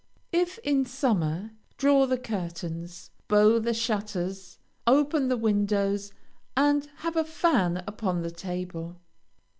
If 0.31 0.57
in 0.63 0.83
summer, 0.87 1.51
draw 1.77 2.07
the 2.07 2.17
curtains, 2.17 3.11
bow 3.27 3.59
the 3.59 3.71
shutters, 3.75 4.57
open 4.87 5.27
the 5.27 5.37
windows, 5.37 6.11
and 6.57 6.87
have 7.05 7.15
a 7.15 7.23
fan 7.23 7.83
upon 7.85 8.23
the 8.23 8.31
table. 8.31 8.99